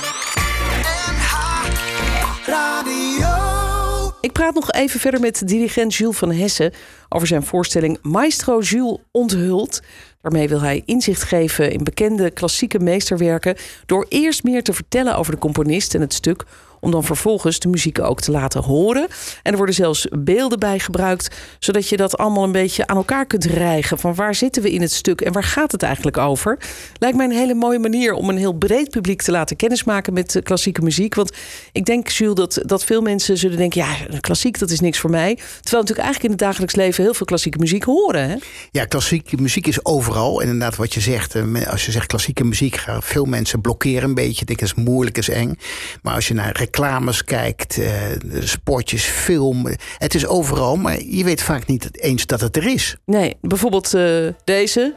Ik 4.22 4.32
praat 4.32 4.54
nog 4.54 4.72
even 4.72 5.00
verder 5.00 5.20
met 5.20 5.48
dirigent 5.48 5.96
Jules 5.96 6.18
van 6.18 6.32
Hessen 6.32 6.74
over 7.10 7.28
zijn 7.28 7.44
voorstelling 7.44 7.98
Maestro 8.02 8.60
Jules 8.60 8.98
onthult. 9.12 9.82
Daarmee 10.22 10.48
wil 10.48 10.62
hij 10.62 10.82
inzicht 10.86 11.24
geven 11.24 11.72
in 11.72 11.84
bekende 11.84 12.32
klassieke 12.32 12.80
meesterwerken 12.80 13.56
door 13.86 14.06
eerst 14.10 14.44
meer 14.44 14.64
te 14.64 14.74
vertellen 14.74 15.16
over 15.16 15.32
de 15.34 15.40
componist 15.40 15.96
en 15.96 16.02
het 16.02 16.14
stuk, 16.14 16.46
om 16.80 16.92
dan 16.92 17.04
vervolgens 17.04 17.60
de 17.60 17.68
muziek 17.68 18.00
ook 18.00 18.22
te 18.22 18.32
laten 18.32 18.64
horen. 18.64 19.08
En 19.44 19.52
er 19.52 19.58
worden 19.58 19.76
zelfs 19.76 20.08
beelden 20.12 20.60
bij 20.60 20.80
gebruikt, 20.80 21.36
zodat 21.60 21.90
je 21.90 21.98
dat 21.98 22.18
allemaal 22.18 22.44
een 22.44 22.52
beetje 22.52 22.88
aan 22.88 22.98
elkaar 22.98 23.26
kunt 23.26 23.46
rijgen. 23.46 24.00
Van 24.00 24.16
waar 24.16 24.36
zitten 24.36 24.62
we 24.62 24.72
in 24.72 24.82
het 24.82 24.92
stuk 24.92 25.22
en 25.22 25.34
waar 25.34 25.44
gaat 25.44 25.72
het 25.72 25.84
eigenlijk 25.84 26.18
over? 26.18 26.58
Lijkt 26.98 27.18
mij 27.18 27.26
een 27.26 27.32
hele 27.32 27.54
mooie 27.54 27.80
manier 27.80 28.14
om 28.14 28.30
een 28.30 28.38
heel 28.38 28.54
breed 28.54 28.90
publiek 28.90 29.22
te 29.22 29.32
laten 29.32 29.56
kennismaken 29.56 30.14
met 30.14 30.36
eh, 30.36 30.44
klassieke 30.44 30.82
muziek. 30.82 31.16
Want 31.16 31.32
ik 31.72 31.86
denk, 31.86 32.08
Jules, 32.08 32.36
dat, 32.36 32.60
dat 32.62 32.84
veel 32.84 33.02
mensen 33.02 33.38
zullen 33.38 33.58
denken: 33.58 33.82
ja, 33.82 34.20
klassiek, 34.20 34.60
dat 34.60 34.70
is 34.70 34.80
niks 34.80 35.00
voor 35.00 35.10
mij. 35.10 35.36
Terwijl 35.36 35.82
natuurlijk 35.82 36.08
eigenlijk 36.08 36.24
in 36.24 36.30
het 36.30 36.40
dagelijks 36.40 36.76
leven 36.76 37.04
heel 37.04 37.14
veel 37.14 37.26
klassieke 37.26 37.58
muziek 37.58 37.84
horen. 37.84 38.30
Hè? 38.30 38.36
Ja, 38.72 38.86
klassieke 38.86 39.38
muziek 39.42 39.68
is 39.68 39.86
overal. 39.86 40.42
En 40.42 40.48
inderdaad, 40.48 40.76
wat 40.76 40.94
je 40.94 41.00
zegt, 41.00 41.36
eh, 41.36 41.68
als 41.68 41.86
je 41.86 41.92
zegt 41.92 42.08
klassieke 42.08 42.44
muziek, 42.44 42.76
gaan 42.76 43.04
veel 43.04 43.26
mensen 43.26 43.62
blokkeren 43.62 44.04
een 44.04 44.16
beetje. 44.16 44.46
Dat 44.46 44.62
is 44.62 44.74
moeilijk, 44.74 45.18
is 45.18 45.30
eng. 45.30 45.58
Maar 46.02 46.14
als 46.14 46.28
je 46.28 46.34
naar 46.34 46.54
reclames 46.70 47.24
kijkt, 47.24 47.78
eh, 47.78 47.92
de 48.26 48.48
spotjes, 48.48 49.04
film, 49.04 49.68
het 49.98 50.16
is 50.16 50.28
overal. 50.28 50.76
Maar 50.76 51.02
je 51.02 51.24
weet 51.24 51.42
vaak 51.42 51.66
niet 51.68 52.02
eens 52.02 52.26
dat 52.26 52.42
het 52.42 52.56
er 52.56 52.68
is. 52.68 52.96
Nee, 53.06 53.38
bijvoorbeeld 53.42 53.94
eh, 53.94 54.28
deze. 54.44 54.96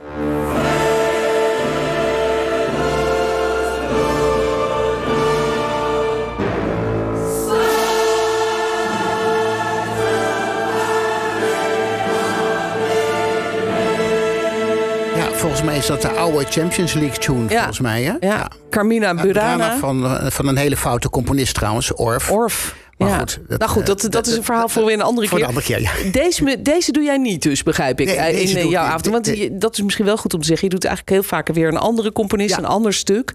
Volgens 15.63 15.89
mij 15.89 15.97
is 15.97 16.03
dat 16.03 16.13
de 16.15 16.21
oude 16.21 16.47
Champions 16.51 16.93
League 16.93 17.19
tune, 17.19 17.43
Ja. 17.49 17.57
volgens 17.57 17.81
mij. 17.81 18.03
Hè? 18.03 18.13
Ja, 18.21 18.49
Carmina 18.71 19.15
Burana. 19.15 19.77
van, 19.79 20.05
eh, 20.05 20.27
van 20.31 20.47
een 20.49 20.57
hele 20.57 20.77
foute 20.77 21.11
componist 21.11 21.55
trouwens, 21.55 21.95
Orff. 21.95 22.31
Orf. 22.31 22.75
Maar 22.99 23.09
ja. 23.11 23.19
goed, 23.19 23.39
dat, 23.49 23.59
nou 23.59 23.71
goed, 23.71 23.81
eh, 23.81 23.87
dat, 23.89 24.01
dat, 24.01 24.13
dat- 24.13 24.27
is 24.27 24.37
een 24.37 24.45
verhaal 24.45 24.69
voor 24.69 24.85
weer 24.85 24.95
een 24.95 25.03
andere 25.03 25.29
Voor 25.29 25.39
keer. 25.39 25.47
de 25.49 25.55
andere 25.55 25.73
keer, 25.75 25.81
ja. 26.05 26.11
Deze, 26.13 26.63
deze 26.63 26.93
doe 26.93 27.03
jij 27.03 27.17
niet 27.17 27.43
dus, 27.43 27.63
begrijp 27.63 28.01
ik, 28.01 28.07
Nee, 28.07 28.17
eh, 28.17 28.51
in 28.51 28.57
eh, 28.57 28.71
jouw 28.71 28.85
avond. 28.85 29.07
Want 29.07 29.27
je- 29.27 29.57
dat 29.59 29.73
is 29.77 29.83
misschien 29.83 30.05
wel 30.05 30.17
goed 30.17 30.35
om 30.35 30.41
te 30.41 30.47
zeggen. 30.47 30.69
Je 30.69 30.75
doet 30.75 30.85
eigenlijk 30.85 31.17
heel 31.17 31.29
vaak 31.29 31.49
weer 31.49 31.69
een 31.69 31.77
andere 31.77 32.13
componist, 32.13 32.57
een 32.57 32.65
ander 32.65 32.93
stuk. 32.93 33.33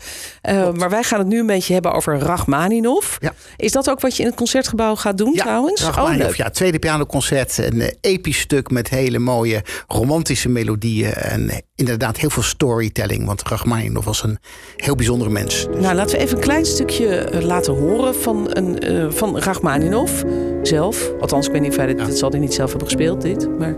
Maar 0.73 0.89
wij 0.89 1.03
gaan 1.03 1.19
het 1.19 1.27
nu 1.27 1.39
een 1.39 1.45
beetje 1.45 1.73
hebben 1.73 1.93
over 1.93 2.19
Rachmaninoff. 2.19 3.17
Is 3.57 3.71
dat 3.71 3.89
ook 3.89 3.99
wat 3.99 4.15
je 4.15 4.21
in 4.21 4.27
het 4.27 4.37
concertgebouw 4.37 4.95
gaat 4.95 5.17
doen 5.17 5.33
trouwens? 5.33 5.81
Rachmaninoff, 5.83 6.29
oh, 6.29 6.35
ja, 6.35 6.49
tweede 6.49 6.79
pianoconcert. 6.79 7.57
Een 7.57 7.93
episch 8.01 8.39
stuk 8.39 8.69
met 8.71 8.89
hele 8.89 9.19
mooie 9.19 9.63
romantische 9.87 10.49
melodieën. 10.49 11.13
En 11.13 11.63
inderdaad 11.75 12.17
heel 12.17 12.29
veel 12.29 12.43
storytelling. 12.43 13.25
Want 13.25 13.41
Rachmaninoff 13.47 14.05
was 14.05 14.23
een 14.23 14.37
heel 14.75 14.95
bijzondere 14.95 15.29
mens. 15.29 15.67
Dus- 15.71 15.81
Nou, 15.81 15.95
laten 15.95 16.15
we 16.17 16.21
even 16.23 16.35
een 16.37 16.43
klein 16.43 16.65
stukje 16.65 17.29
laten 17.41 17.73
horen 17.73 18.15
van, 18.15 18.47
een, 18.49 19.13
van 19.13 19.41
Rachmaninoff 19.47 20.23
zelf. 20.61 21.11
Althans, 21.19 21.45
ik 21.45 21.51
weet 21.51 21.61
niet 21.61 21.71
of 21.71 21.77
hij 21.77 21.93
dit, 21.93 22.17
zal 22.17 22.29
hij 22.29 22.39
niet 22.39 22.53
zelf 22.53 22.69
hebben 22.69 22.87
gespeeld, 22.87 23.21
dit. 23.21 23.57
Maar... 23.57 23.75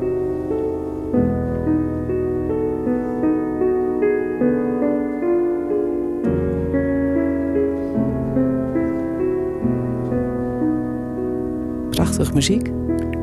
Prachtig 11.89 12.33
muziek. 12.33 12.67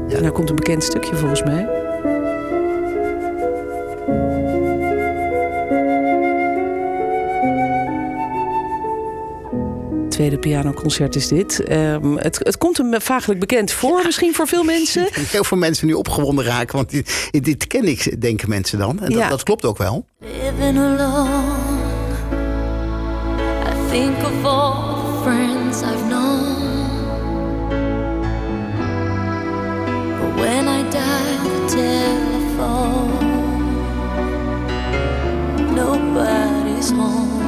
En 0.09 0.21
nou 0.23 0.31
komt 0.31 0.51
een 0.51 0.57
bekend 0.57 0.85
stukje 0.85 1.17
volgens 1.17 1.43
mij. 1.43 1.76
Tweede 10.17 10.39
pianoconcert 10.39 11.17
is 11.17 11.29
dit. 11.29 11.61
Ehm, 11.63 12.17
het, 12.17 12.39
het 12.43 12.59
komt 12.59 12.77
hem 12.77 13.01
vaaglijk 13.01 13.41
bekend 13.41 13.73
voor, 13.73 14.03
misschien 14.05 14.35
voor 14.35 14.47
veel 14.47 14.63
mensen. 14.75 15.09
Heel 15.13 15.45
veel 15.45 15.57
mensen 15.59 15.87
nu 15.87 15.93
opgewonden 15.93 16.45
raken. 16.45 16.77
Want 16.77 16.91
dit, 16.91 17.29
dit 17.31 17.67
ken 17.67 17.85
ik, 17.85 18.21
denken 18.21 18.49
mensen 18.49 18.79
dan. 18.79 18.91
En 19.01 19.11
dat, 19.11 19.19
Ja. 19.19 19.29
dat 19.29 19.43
klopt 19.43 19.65
ook 19.65 19.79
wel. 19.79 20.07
Living 20.21 20.79
alone, 20.79 21.29
I 23.67 23.91
think 23.91 24.17
of 24.19 24.45
all 24.45 24.73
the 24.95 25.21
friends 25.23 25.81
I've 25.83 26.07
known. 26.09 26.55
But 30.21 30.35
when 30.45 30.67
I 30.69 30.83
dial 30.91 31.43
the 31.43 31.65
telephone, 31.77 33.25
nobody's 35.75 36.91
home. 36.91 37.46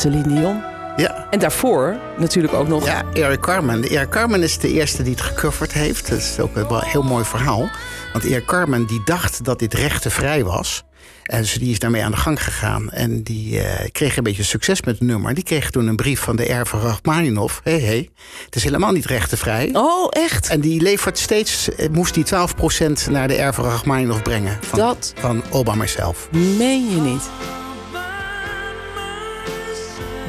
Celine 0.00 0.28
Dion. 0.28 0.62
Ja. 0.96 1.26
En 1.30 1.38
daarvoor 1.38 1.96
natuurlijk 2.18 2.54
ook 2.54 2.68
nog... 2.68 2.84
Ja, 2.86 3.02
Eric 3.12 3.40
Carmen. 3.40 3.82
Eric 3.88 4.08
Carmen 4.10 4.42
is 4.42 4.58
de 4.58 4.72
eerste 4.72 5.02
die 5.02 5.12
het 5.12 5.20
gecoverd 5.20 5.72
heeft. 5.72 6.08
Dat 6.08 6.18
is 6.18 6.38
ook 6.40 6.54
wel 6.54 6.82
een 6.82 6.88
heel 6.88 7.02
mooi 7.02 7.24
verhaal. 7.24 7.68
Want 8.12 8.24
Eric 8.24 8.44
Carmen 8.46 8.86
die 8.86 9.02
dacht 9.04 9.44
dat 9.44 9.58
dit 9.58 9.74
rechtenvrij 9.74 10.44
was. 10.44 10.84
En 11.24 11.40
dus 11.40 11.52
die 11.54 11.70
is 11.70 11.78
daarmee 11.78 12.04
aan 12.04 12.10
de 12.10 12.16
gang 12.16 12.42
gegaan. 12.44 12.90
En 12.90 13.22
die 13.22 13.60
eh, 13.60 13.88
kreeg 13.92 14.16
een 14.16 14.22
beetje 14.22 14.42
succes 14.42 14.82
met 14.82 14.98
het 14.98 15.08
nummer. 15.08 15.34
Die 15.34 15.44
kreeg 15.44 15.70
toen 15.70 15.86
een 15.86 15.96
brief 15.96 16.20
van 16.20 16.36
de 16.36 16.46
erven 16.46 16.80
Rachmaninov. 16.80 17.58
Hé, 17.62 17.72
hey, 17.72 17.80
hey, 17.80 18.08
het 18.44 18.56
is 18.56 18.64
helemaal 18.64 18.92
niet 18.92 19.06
rechtenvrij. 19.06 19.70
Oh, 19.72 20.06
echt? 20.10 20.48
En 20.48 20.60
die 20.60 20.80
levert 20.80 21.18
steeds, 21.18 21.74
eh, 21.74 21.88
moest 21.88 22.14
die 22.14 22.24
12% 22.24 23.10
naar 23.10 23.28
de 23.28 23.34
erven 23.34 23.64
Rachmaninov 23.64 24.22
brengen. 24.22 24.58
Van, 24.60 24.78
Dat- 24.78 25.12
Van 25.16 25.42
Obama 25.50 25.86
zelf. 25.86 26.28
Meen 26.30 26.90
je 26.90 27.00
niet? 27.00 27.22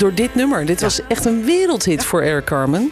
Door 0.01 0.13
dit 0.13 0.35
nummer. 0.35 0.65
Dit 0.65 0.81
was 0.81 0.99
echt 1.07 1.25
een 1.25 1.43
wereldhit 1.45 2.03
voor 2.05 2.21
Eric 2.21 2.45
Carmen. 2.45 2.91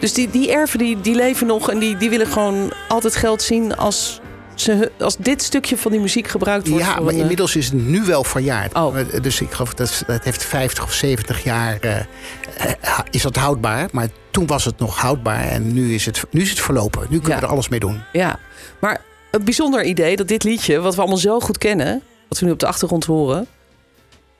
Dus 0.00 0.12
die, 0.12 0.30
die 0.30 0.52
erven 0.52 0.78
die, 0.78 1.00
die 1.00 1.14
leven 1.14 1.46
nog 1.46 1.70
en 1.70 1.78
die, 1.78 1.96
die 1.96 2.10
willen 2.10 2.26
gewoon 2.26 2.72
altijd 2.88 3.16
geld 3.16 3.42
zien 3.42 3.76
als, 3.76 4.20
ze, 4.54 4.92
als 4.98 5.16
dit 5.16 5.42
stukje 5.42 5.76
van 5.76 5.90
die 5.90 6.00
muziek 6.00 6.28
gebruikt 6.28 6.68
wordt. 6.68 6.84
Ja, 6.84 7.00
maar 7.00 7.12
inmiddels 7.14 7.56
is 7.56 7.64
het 7.64 7.74
nu 7.74 8.02
wel 8.04 8.24
verjaard. 8.24 8.74
Oh. 8.74 8.98
Eh, 8.98 9.22
Dus 9.22 9.40
ik 9.40 9.50
geloof 9.52 9.74
dat 9.74 10.02
het 10.06 10.24
heeft 10.24 10.44
50 10.44 10.84
of 10.84 10.92
70 10.92 11.44
jaar 11.44 11.78
eh, 11.80 11.98
eh, 12.00 12.98
is 13.10 13.22
dat 13.22 13.36
houdbaar. 13.36 13.88
Maar 13.92 14.08
toen 14.30 14.46
was 14.46 14.64
het 14.64 14.78
nog 14.78 15.00
houdbaar 15.00 15.48
en 15.48 15.72
nu 15.72 15.94
is 15.94 16.06
het, 16.06 16.24
nu 16.30 16.40
is 16.40 16.50
het 16.50 16.60
verlopen. 16.60 17.00
Nu 17.00 17.08
kunnen 17.18 17.30
Ja. 17.30 17.36
we 17.36 17.42
er 17.46 17.52
alles 17.52 17.68
mee 17.68 17.80
doen. 17.80 18.02
Ja, 18.12 18.38
maar 18.80 19.00
een 19.30 19.44
bijzonder 19.44 19.84
idee 19.84 20.16
dat 20.16 20.28
dit 20.28 20.44
liedje, 20.44 20.80
wat 20.80 20.94
we 20.94 21.00
allemaal 21.00 21.18
zo 21.18 21.40
goed 21.40 21.58
kennen, 21.58 22.02
wat 22.28 22.38
we 22.38 22.46
nu 22.46 22.52
op 22.52 22.58
de 22.58 22.66
achtergrond 22.66 23.04
horen, 23.04 23.46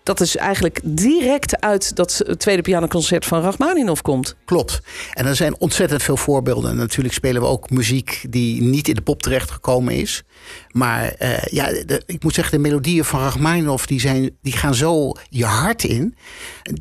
dat 0.05 0.21
is 0.21 0.37
eigenlijk 0.37 0.81
direct 0.83 1.61
uit 1.61 1.97
dat 1.97 2.25
tweede 2.37 2.63
pianoconcert 2.63 3.25
van 3.25 3.41
Rachmaninoff 3.41 4.03
komt. 4.03 4.37
Klopt. 4.45 4.81
En 5.13 5.27
er 5.27 5.37
zijn 5.37 5.61
ontzettend 5.61 6.03
veel 6.03 6.17
voorbeelden. 6.17 6.71
En 6.71 6.77
natuurlijk 6.77 7.15
spelen 7.15 7.43
we 7.43 7.49
ook 7.49 7.71
muziek 7.71 8.25
die 8.29 8.63
niet 8.63 8.89
in 8.89 8.95
de 8.95 9.03
pop 9.03 9.23
terechtgekomen 9.23 9.95
is. 9.95 10.23
Maar 10.71 11.13
eh, 11.13 11.43
ja, 11.43 11.69
ik 12.07 12.23
moet 12.23 12.35
zeggen, 12.35 12.57
de 12.57 12.69
melodieën 12.69 13.05
van 13.05 13.21
Rachmaninoff 13.21 13.87
die 13.87 14.01
zijn, 14.01 14.31
die 14.43 14.53
gaan 14.53 14.75
zo 14.75 15.13
je 15.29 15.45
hart 15.45 15.85
in. 15.85 16.17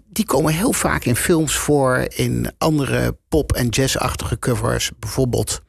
Die 0.09 0.25
komen 0.25 0.53
heel 0.53 0.73
vaak 0.73 1.05
in 1.05 1.15
films 1.15 1.55
voor, 1.55 2.05
in 2.09 2.51
andere 2.57 3.17
pop- 3.29 3.53
en 3.53 3.67
jazzachtige 3.67 4.39
covers. 4.39 4.91
Bijvoorbeeld 4.99 5.61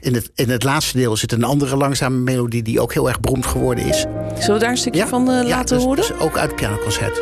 in 0.00 0.14
het, 0.14 0.30
in 0.34 0.50
het 0.50 0.62
laatste 0.62 0.96
deel 0.96 1.16
zit 1.16 1.32
een 1.32 1.44
andere 1.44 1.76
langzame 1.76 2.16
melodie 2.16 2.62
die 2.62 2.80
ook 2.80 2.92
heel 2.92 3.08
erg 3.08 3.20
beroemd 3.20 3.46
geworden 3.46 3.86
is. 3.86 3.98
Zullen 4.38 4.54
we 4.54 4.58
daar 4.58 4.70
een 4.70 4.76
stukje 4.76 5.06
van 5.06 5.30
eh, 5.30 5.42
Ja, 5.42 5.48
laten 5.48 5.76
dus- 5.76 5.84
horen? 5.84 5.96
dus 6.08 6.12
ook 6.18 6.36
uit 6.36 6.50
het 6.50 6.56
pianoconcert. 6.60 7.20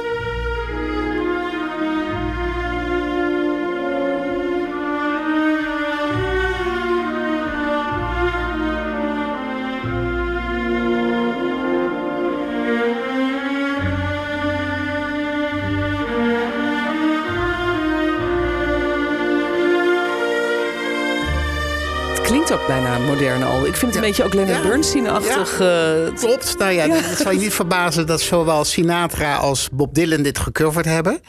Modern 23.32 23.50
al. 23.52 23.66
Ik 23.66 23.76
vind 23.76 23.80
het 23.80 23.94
een 23.94 24.00
Ja. 24.00 24.00
beetje 24.00 24.24
ook 24.24 24.34
Leonard 24.34 24.62
Ja. 24.62 24.68
Bernstein-achtig. 24.68 25.60
eh, 25.60 26.14
Klopt. 26.20 26.54
Nou 26.58 26.72
ja, 26.72 26.88
het 26.88 27.18
zal 27.18 27.32
je 27.32 27.38
niet 27.38 27.52
verbazen 27.54 28.06
dat 28.06 28.20
zowel 28.20 28.64
Sinatra 28.64 29.36
als 29.36 29.68
Bob 29.72 29.94
Dylan 29.94 30.22
dit 30.22 30.38
gecoverd 30.38 30.84
hebben. 30.84 31.20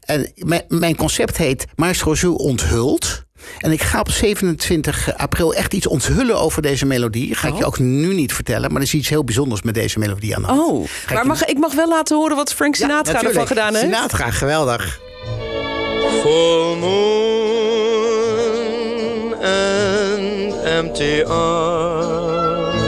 En 0.00 0.32
mijn, 0.68 0.96
concept 0.96 1.36
heet 1.36 1.66
Maestro 1.76 2.12
Jules 2.12 2.36
onthult. 2.42 3.26
En 3.58 3.72
ik 3.72 3.82
ga 3.82 4.00
op 4.00 4.10
27 4.10 5.16
april 5.16 5.54
echt 5.54 5.74
iets 5.74 5.86
onthullen 5.86 6.38
over 6.40 6.62
deze 6.62 6.86
melodie. 6.86 7.34
Ga 7.34 7.48
ik 7.48 7.54
je 7.56 7.64
ook 7.64 7.78
nu 7.78 8.14
niet 8.14 8.32
vertellen, 8.32 8.68
maar 8.72 8.80
er 8.80 8.86
is 8.86 8.94
iets 8.94 9.08
heel 9.08 9.24
bijzonders 9.24 9.62
met 9.62 9.74
deze 9.74 9.98
melodie 9.98 10.36
aan 10.36 10.42
de 10.42 10.48
hand. 10.48 10.70
Oh, 10.70 10.86
Ga 10.88 11.08
ik 11.08 11.10
maar 11.14 11.22
je- 11.22 11.28
mag, 11.28 11.44
ik 11.44 11.58
mag 11.58 11.74
wel 11.74 11.88
laten 11.88 12.16
horen 12.16 12.36
wat 12.36 12.52
Frank 12.54 12.74
Ja, 12.74 12.80
Sinatra 12.80 13.12
ervan 13.12 13.14
natuurlijk. 13.22 13.48
gedaan 13.48 13.74
heeft. 13.74 13.84
Sinatra, 13.94 14.30
geweldig. 14.30 15.00
Full 16.22 16.76
moon 16.80 17.57
empty 20.78 21.24
arms. 21.24 22.82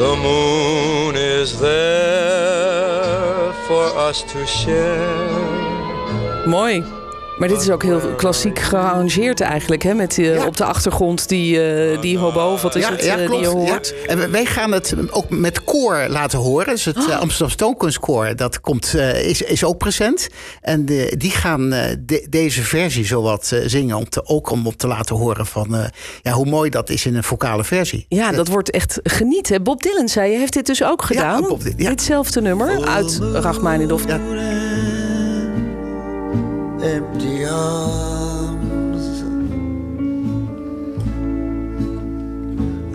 The 0.00 0.12
moon 0.26 1.14
is 1.14 1.60
there 1.60 3.52
for 3.68 3.84
us 4.08 4.22
to 4.32 4.46
share. 4.46 5.28
Mooi. 6.46 7.03
Maar 7.44 7.52
dit 7.52 7.62
is 7.62 7.70
ook 7.70 7.82
heel 7.82 8.00
klassiek 8.16 8.58
gearrangeerd 8.58 9.40
eigenlijk, 9.40 9.82
hè? 9.82 9.94
Met 9.94 10.18
eh, 10.18 10.34
Ja. 10.34 10.46
op 10.46 10.56
de 10.56 10.64
achtergrond 10.64 11.28
die, 11.28 11.62
eh, 11.62 12.00
die 12.00 12.18
hobo, 12.18 12.52
of 12.52 12.62
wat 12.62 12.74
is 12.74 12.82
ja, 12.82 12.90
het, 12.90 13.04
ja, 13.04 13.16
eh, 13.18 13.26
klopt. 13.26 13.30
die 13.30 13.40
je 13.40 13.56
hoort. 13.56 13.94
En 14.06 14.30
wij- 14.30 14.44
gaan 14.44 14.72
het 14.72 14.94
ook 15.10 15.30
met 15.30 15.64
koor 15.64 16.06
laten 16.08 16.38
horen. 16.38 16.66
Dus 16.66 16.84
het 16.84 16.96
eh, 16.96 17.20
Amsterdam 17.20 17.50
Stoomkunstkoor, 17.50 18.36
dat 18.36 18.60
komt, 18.60 18.94
is, 19.22 19.42
is 19.42 19.64
ook 19.64 19.78
present. 19.78 20.28
En 20.60 20.86
de, 20.86 21.14
die 21.18 21.30
gaan 21.30 21.70
de- 21.70 22.26
deze 22.30 22.62
versie 22.62 23.06
zowat 23.06 23.52
zingen. 23.66 23.96
Om 23.96 24.08
te, 24.08 24.26
ook 24.26 24.50
om 24.50 24.66
op 24.66 24.74
te 24.76 24.86
laten 24.86 25.16
horen 25.16 25.46
van 25.46 25.90
ja, 26.22 26.32
hoe 26.32 26.46
mooi 26.46 26.70
dat 26.70 26.90
is 26.90 27.06
in 27.06 27.14
een 27.16 27.24
vocale 27.24 27.64
versie. 27.64 28.06
Ja, 28.08 28.32
dat 28.32 28.48
wordt 28.48 28.70
echt 28.70 29.00
genieten. 29.02 29.62
Bob 29.62 29.82
Dylan 29.82 30.08
zei, 30.08 30.30
je 30.32 30.38
heeft 30.38 30.52
dit 30.52 30.66
dus 30.66 30.82
ook 30.84 31.02
gedaan. 31.02 31.42
Bob. 31.42 31.62
Ditzelfde 31.76 32.40
nummer 32.40 32.86
uit 32.86 33.18
Rachmaninoff. 33.32 34.06
Ja. 34.06 34.20
Empty 36.84 37.44
arms. 37.46 39.22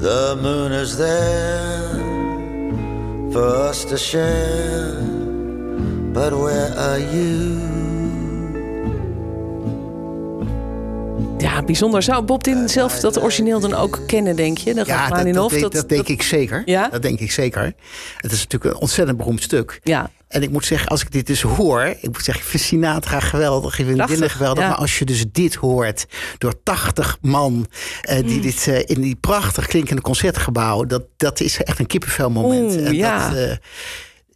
The 0.02 0.38
moon 0.42 0.72
is 0.72 0.98
there 0.98 1.90
for 3.34 3.46
us 3.70 3.86
to 3.86 3.98
share, 3.98 4.94
but 6.14 6.34
where 6.34 6.72
are 6.78 7.00
you? 7.00 7.79
Ja, 11.60 11.66
bijzonder. 11.66 12.04
Zou 12.04 12.24
Bob 12.24 12.44
Dylan 12.44 12.70
zelf 12.70 13.00
dat 13.00 13.22
origineel 13.22 13.60
dan 13.60 13.74
ook 13.74 14.00
kennen, 14.08 14.36
denk 14.36 14.58
je? 14.58 14.74
De 14.74 14.84
Ja, 14.86 15.10
dat, 15.10 15.34
dat, 15.34 15.50
denk, 15.50 15.72
dat 15.72 15.90
denk 15.90 16.08
ik 16.08 16.22
zeker. 16.22 16.62
Ja? 16.66 16.88
Dat 16.90 17.02
denk 17.02 17.20
ik 17.20 17.32
zeker. 17.32 17.74
Het 18.18 18.32
is 18.32 18.38
natuurlijk 18.44 18.74
een 18.76 18.82
ontzettend 18.82 19.18
beroemd 19.18 19.42
stuk. 19.44 19.80
Ja, 19.84 20.12
En 20.28 20.42
ik 20.44 20.50
moet 20.50 20.66
zeggen, 20.66 20.88
als 20.88 21.02
ik 21.02 21.12
dit 21.12 21.28
dus 21.28 21.42
hoor, 21.42 21.82
ik 21.84 22.08
moet 22.12 22.24
zeggen, 22.24 22.44
ik 22.44 22.50
vind 22.50 22.64
Sinatra 22.64 23.20
geweldig, 23.20 23.80
ik 23.80 23.86
vind 23.86 23.96
Prachtig, 23.98 24.16
Dylan 24.16 24.30
geweldig. 24.30 24.64
ja. 24.64 24.70
Maar 24.70 24.78
als 24.78 25.00
je 25.00 25.06
dus 25.06 25.26
dit 25.32 25.56
hoort 25.56 26.06
door 26.38 26.54
80 26.64 27.18
man 27.22 27.68
eh, 28.02 28.18
Mm. 28.20 28.28
die 28.28 28.40
dit 28.42 28.68
eh, 28.68 28.80
in 28.86 29.02
die 29.02 29.16
prachtig 29.16 29.68
klinkende 29.68 30.02
concertgebouw, 30.02 30.86
dat, 30.86 31.04
dat 31.18 31.40
is 31.40 31.64
echt 31.64 31.80
een 31.80 31.88
kippenvelmoment. 31.88 32.72
Oeh, 32.76 32.88
en 32.88 32.96
ja. 32.96 33.30
dat, 33.30 33.38
eh, 33.38 33.56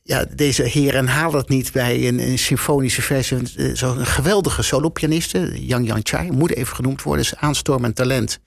ja, 0.03 0.25
deze 0.35 0.63
heren 0.63 1.07
halen 1.07 1.37
het 1.37 1.49
niet 1.49 1.71
bij 1.71 2.07
een, 2.07 2.19
een 2.19 2.39
symfonische 2.39 3.01
versie. 3.01 3.37
Eh, 3.57 3.69
Zo'n 3.73 4.05
geweldige 4.05 4.61
solopianiste, 4.61 5.65
Yang 5.67 5.87
Yang 5.87 5.99
Chai, 6.03 6.31
moet 6.31 6.53
even 6.55 6.75
genoemd 6.75 7.01
worden, 7.03 7.23
is 7.25 7.35
aanstormend 7.35 7.95
talent. 7.95 8.39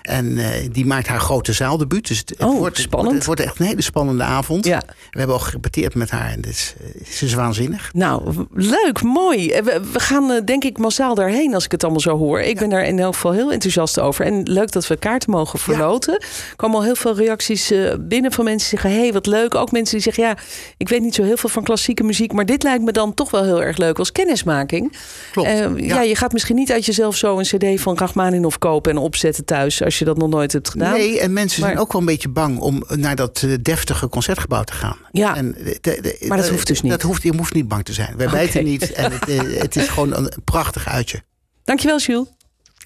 En 0.00 0.38
eh, 0.38 0.68
die 0.72 0.86
maakt 0.86 1.06
haar 1.06 1.20
grote 1.20 1.52
zaaldebuut. 1.52 2.08
Dus 2.08 2.18
het, 2.18 2.28
het 2.28 2.42
Oh, 2.42 2.58
wordt, 2.58 2.78
spannend. 2.78 3.14
Het 3.14 3.24
wordt 3.26 3.40
echt 3.40 3.58
een 3.58 3.66
hele 3.66 3.82
spannende 3.82 4.22
avond. 4.22 4.64
Ja. 4.64 4.82
We 5.10 5.18
hebben 5.18 5.36
al 5.36 5.42
gerepeteerd 5.42 5.94
met 5.94 6.10
haar 6.10 6.30
en 6.30 6.42
eh, 6.42 6.50
het 6.98 7.18
is 7.20 7.34
waanzinnig. 7.34 7.90
nou, 7.92 8.46
leuk, 8.52 9.02
mooi. 9.02 9.48
We, 9.48 9.80
we 9.92 10.00
gaan 10.00 10.44
denk 10.44 10.64
ik 10.64 10.78
massaal 10.78 11.14
daarheen 11.14 11.54
als 11.54 11.64
ik 11.64 11.70
het 11.72 11.82
allemaal 11.82 12.00
zo 12.00 12.16
hoor. 12.16 12.40
Ik 12.40 12.58
ben 12.58 12.70
daar 12.70 12.84
in 12.84 12.98
elk 12.98 13.14
geval 13.14 13.32
heel 13.32 13.52
enthousiast 13.52 13.98
over. 13.98 14.24
En 14.24 14.42
leuk 14.42 14.72
dat 14.72 14.86
we 14.86 14.96
kaarten 14.96 15.30
mogen 15.30 15.58
verloten. 15.58 16.14
Er 16.20 16.56
komen 16.56 16.76
al 16.76 16.84
heel 16.84 16.94
veel 16.94 17.16
reacties 17.16 17.72
binnen 18.00 18.32
van 18.32 18.44
mensen 18.44 18.70
die 18.70 18.78
zeggen... 18.78 18.98
hé, 19.00 19.04
hey, 19.04 19.12
wat 19.12 19.26
leuk. 19.26 19.54
Ook 19.54 19.72
mensen 19.72 19.94
die 19.94 20.04
zeggen, 20.04 20.24
ja, 20.24 20.36
ik 20.76 20.88
weet 20.88 20.99
niet 21.00 21.14
zo 21.14 21.22
heel 21.22 21.36
veel 21.36 21.48
van 21.48 21.62
klassieke 21.64 22.02
muziek... 22.02 22.32
maar 22.32 22.46
dit 22.46 22.62
lijkt 22.62 22.82
me 22.84 22.92
dan 22.92 23.14
toch 23.14 23.30
wel 23.30 23.44
heel 23.44 23.62
erg 23.62 23.76
leuk 23.76 23.98
als 23.98 24.12
kennismaking. 24.12 24.96
Klopt, 25.32 25.48
Eh, 25.48 25.58
ja. 25.58 25.70
ja. 25.76 26.02
je 26.02 26.16
gaat 26.16 26.32
misschien 26.32 26.56
niet 26.56 26.72
uit 26.72 26.86
jezelf 26.86 27.16
zo 27.16 27.38
een 27.38 27.44
cd 27.44 27.80
van 27.80 27.98
Rachmaninoff 27.98 28.58
kopen... 28.58 28.90
en 28.90 28.98
opzetten 28.98 29.44
thuis 29.44 29.82
als 29.82 29.98
je 29.98 30.04
dat 30.04 30.16
nog 30.16 30.28
nooit 30.28 30.52
hebt 30.52 30.68
gedaan. 30.70 30.92
Nee, 30.92 31.20
en 31.20 31.32
mensen 31.32 31.62
zijn 31.62 31.78
ook 31.78 31.92
wel 31.92 32.00
een 32.00 32.06
beetje 32.06 32.28
bang 32.28 32.58
om 32.58 32.84
naar 32.88 33.16
dat 33.16 33.42
eh, 33.42 33.54
deftige 33.62 34.08
concertgebouw 34.08 34.62
te 34.62 34.72
gaan. 34.72 34.96
Ja. 35.12 35.36
En 35.36 35.52
de- 35.52 35.78
de- 35.80 35.98
de- 36.02 36.24
Maar 36.28 36.36
dat 36.38 36.48
hoeft 36.48 36.66
dus 36.66 36.82
niet. 36.82 36.92
Dat 36.92 37.02
hoeft, 37.02 37.22
je 37.22 37.36
hoeft 37.36 37.54
niet 37.54 37.68
bang 37.68 37.84
te 37.84 37.92
zijn. 37.92 38.16
Wij 38.16 38.28
bijten 38.28 38.64
niet 38.64 38.92
en 38.92 39.12
het, 39.12 39.28
eh, 39.28 39.38
het 39.60 39.76
is 39.76 39.88
gewoon 39.88 40.14
een 40.16 40.32
prachtig 40.44 40.88
uitje. 40.88 41.22
Dankjewel, 41.64 41.98
Jules. 41.98 42.26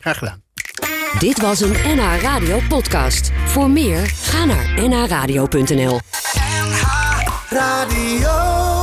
Graag 0.01 0.19
gedaan. 0.19 0.43
Dit 1.19 1.41
was 1.41 1.61
een 1.61 1.73
NH 1.85 2.21
Radio 2.23 2.61
podcast. 2.69 3.31
Voor 3.47 3.71
meer, 3.71 3.99
ga 4.07 4.45
naar 4.45 4.89
nhradio.nl. 4.89 6.01
Radio 7.55 8.74